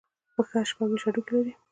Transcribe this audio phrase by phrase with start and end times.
[0.33, 1.53] پښه شپږ ویشت هډوکي لري.